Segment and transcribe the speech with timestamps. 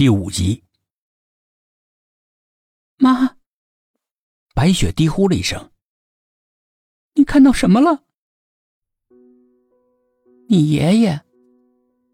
[0.00, 0.64] 第五集，
[2.96, 3.36] 妈，
[4.54, 5.70] 白雪低呼了一声
[7.12, 8.04] ：“你看到什么了？”
[10.48, 11.20] 你爷爷，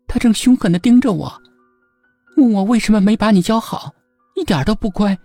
[0.08, 1.40] 他正凶狠的盯着我，
[2.36, 3.94] 问我为什么没把你教好，
[4.34, 5.16] 一点都不乖，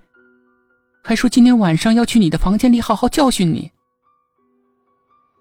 [1.04, 3.72] 还说今天晚上要去你的房间里好好教训你。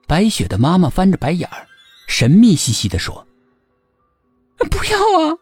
[0.06, 1.68] 白雪的妈妈翻着白眼儿，
[2.08, 3.28] 神秘兮兮的说
[4.70, 5.36] ：“不要啊！”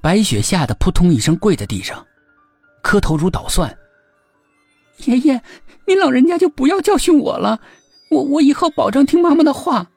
[0.00, 2.06] 白雪吓得扑通一声跪在地上，
[2.82, 3.76] 磕头如捣蒜。
[4.98, 5.40] 爷爷，
[5.86, 7.60] 您老人家就不要教训我了，
[8.10, 9.90] 我我以后保证听妈妈的话。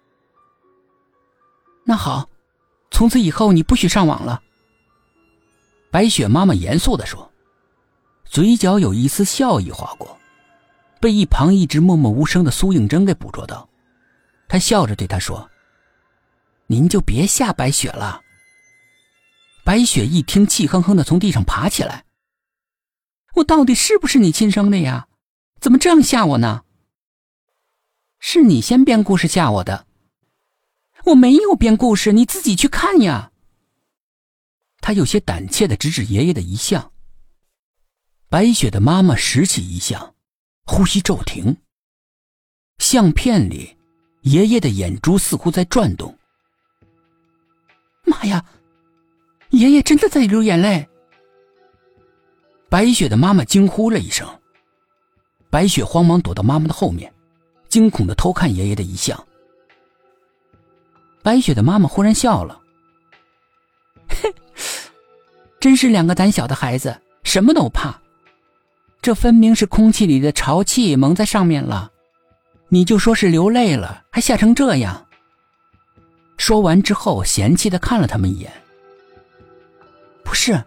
[1.83, 2.29] 那好，
[2.91, 4.41] 从此以后你不许上网了。
[5.91, 7.31] 白雪妈妈严肃的说，
[8.25, 10.17] 嘴角有一丝笑意划过，
[10.99, 13.67] 被一旁一直默默无声的苏应真给捕捉到，
[14.47, 15.49] 他笑着对她说
[16.67, 18.21] ：“您就别吓白雪了。”
[19.63, 22.05] 白雪一听，气哼哼的从地上爬起来。
[23.35, 25.07] 我到底是不是你亲生的呀？
[25.59, 26.63] 怎么这样吓我呢？
[28.19, 29.85] 是你先编故事吓我的。
[31.05, 33.31] 我没有编故事，你自己去看呀。
[34.81, 36.91] 他有些胆怯的指指爷爷的遗像。
[38.29, 40.15] 白雪的妈妈拾起遗像，
[40.65, 41.57] 呼吸骤停。
[42.79, 43.77] 相片里，
[44.21, 46.17] 爷爷的眼珠似乎在转动。
[48.03, 48.43] 妈呀！
[49.61, 50.87] 爷爷真的在流眼泪。
[52.67, 54.27] 白雪的妈妈惊呼了一声，
[55.51, 57.13] 白雪慌忙躲到妈妈的后面，
[57.69, 59.23] 惊恐的偷看爷爷的遗像。
[61.21, 62.59] 白雪的妈妈忽然笑了
[65.61, 68.01] ：“真是两个胆小的孩子，什么都怕。
[68.99, 71.91] 这分明是空气里的潮气蒙在上面了，
[72.69, 75.05] 你就说是流泪了，还吓成这样。”
[76.37, 78.51] 说完之后，嫌弃的看了他们一眼。
[80.31, 80.63] 不是，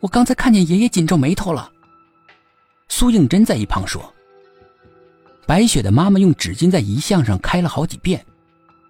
[0.00, 1.70] 我刚才看见爷爷紧皱眉头了。
[2.88, 4.12] 苏应真在一旁说
[5.46, 8.26] ：“白雪的妈妈用纸巾在遗像上开了好几遍，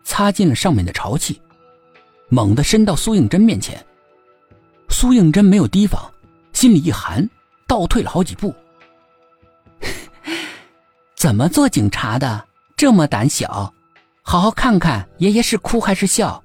[0.02, 1.38] 擦尽了上面的潮气，
[2.30, 3.84] 猛地伸到苏应真面前。
[4.88, 6.10] 苏应真没有提防，
[6.54, 7.28] 心里一寒，
[7.68, 8.54] 倒退了好几步。
[11.14, 12.42] 怎么做警察的
[12.74, 13.70] 这么胆小？
[14.22, 16.42] 好好看看爷爷是哭还是笑？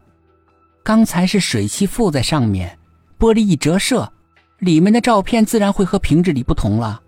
[0.84, 2.78] 刚才是水汽附在上面。”
[3.18, 4.12] 玻璃一折射，
[4.60, 7.02] 里面的照片自然会和平日里不同了。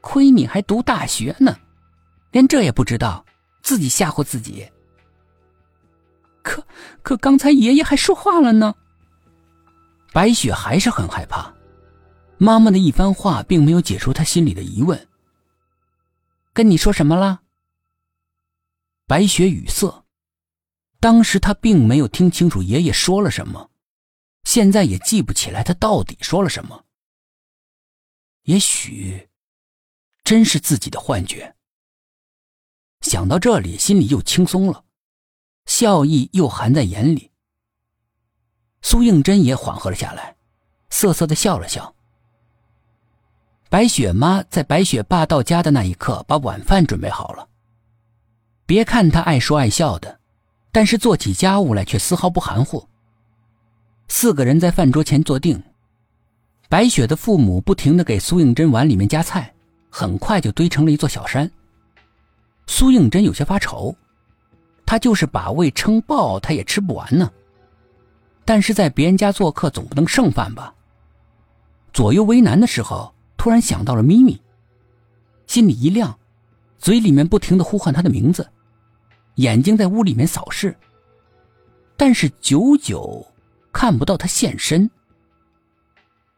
[0.00, 1.56] 亏你还读大学呢，
[2.30, 3.24] 连这也不知道，
[3.62, 4.66] 自己吓唬自己。
[6.42, 6.66] 可
[7.02, 8.74] 可刚才爷爷还说话了呢。
[10.12, 11.54] 白雪还是很害怕，
[12.38, 15.06] 妈妈的一番话并没有解除她心里的疑问。
[16.52, 17.42] 跟你说什么了？
[19.06, 20.04] 白雪语塞，
[20.98, 23.69] 当时她并没有听清楚爷爷说了什么。
[24.52, 26.84] 现在也记不起来他到底说了什么。
[28.42, 29.28] 也许，
[30.24, 31.54] 真是自己的幻觉。
[33.00, 34.82] 想到这里，心里又轻松了，
[35.66, 37.30] 笑意又含在眼里。
[38.82, 40.34] 苏应真也缓和了下来，
[40.88, 41.94] 瑟瑟的笑了笑。
[43.68, 47.48] 白雪妈在白雪爸到家的那一刻，把晚饭准备好了。
[48.66, 50.18] 别看她爱说爱笑的，
[50.72, 52.89] 但是做起家务来却丝毫不含糊。
[54.12, 55.62] 四个人在饭桌前坐定，
[56.68, 59.54] 白雪的父母不停的给苏应真碗里面夹菜，
[59.88, 61.48] 很快就堆成了一座小山。
[62.66, 63.94] 苏应真有些发愁，
[64.84, 67.30] 他就是把胃撑爆，他也吃不完呢。
[68.44, 70.74] 但是在别人家做客，总不能剩饭吧？
[71.92, 74.42] 左右为难的时候，突然想到了咪咪，
[75.46, 76.18] 心里一亮，
[76.78, 78.50] 嘴里面不停的呼唤他的名字，
[79.36, 80.76] 眼睛在屋里面扫视，
[81.96, 83.24] 但是久久。
[83.72, 84.90] 看不到他现身。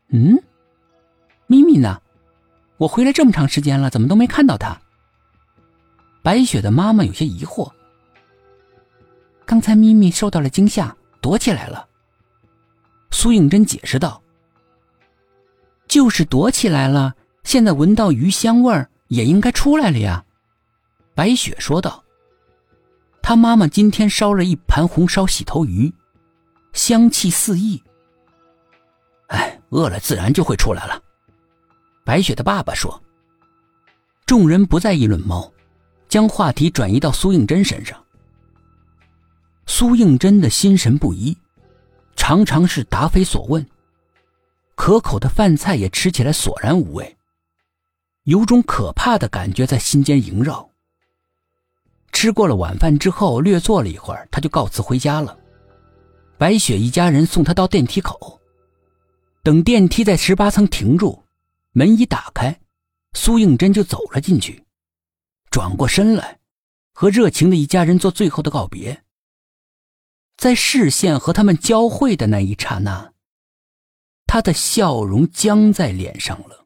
[0.09, 0.43] 嗯，
[1.47, 2.01] 咪咪呢？
[2.77, 4.79] 我回来这么长时间了，怎么都没看到他？
[6.23, 7.71] 白雪的妈妈有些疑惑。
[9.45, 11.89] 刚才咪咪受到了惊吓，躲起来了。
[13.11, 14.23] 苏应真解释道
[15.87, 17.15] ：“就是躲起来了，
[17.45, 20.25] 现在闻到鱼香味儿，也应该出来了呀。”
[21.15, 22.03] 白雪说道
[23.23, 25.93] ：“他妈妈今天烧了一盘红烧洗头鱼。”
[26.73, 27.83] 香气四溢。
[29.29, 31.03] 哎，饿了自然就会出来了。
[32.05, 33.03] 白雪的爸爸说。
[34.25, 35.53] 众人不再议论猫，
[36.09, 38.03] 将话题转移到苏应真身上。
[39.67, 41.37] 苏应真的心神不一，
[42.17, 43.67] 常常是答非所问。
[44.75, 47.17] 可口的饭菜也吃起来索然无味，
[48.23, 50.71] 有种可怕的感觉在心间萦绕。
[52.11, 55.37] 吃过了晚饭之后，略坐了一会儿，他就告辞回家了。
[56.43, 58.41] 白雪一家人送他到电梯口，
[59.45, 61.23] 等电梯在十八层停住，
[61.71, 62.61] 门一打开，
[63.13, 64.65] 苏应真就走了进去，
[65.53, 66.41] 转过身来，
[66.93, 69.05] 和热情的一家人做最后的告别。
[70.37, 73.13] 在视线和他们交汇的那一刹那，
[74.27, 76.62] 他的笑容僵在脸上了。